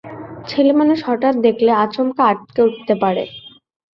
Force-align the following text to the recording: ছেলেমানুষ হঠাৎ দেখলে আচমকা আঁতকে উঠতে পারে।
ছেলেমানুষ 0.47 0.99
হঠাৎ 1.07 1.35
দেখলে 1.43 1.71
আচমকা 1.83 2.23
আঁতকে 2.31 2.59
উঠতে 2.67 2.93
পারে। 3.01 3.23